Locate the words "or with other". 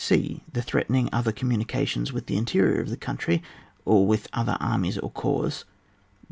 3.85-4.57